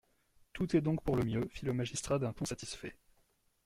[0.53, 2.95] Tout est donc pour le mieux, fit le magistrat d'un ton satisfait.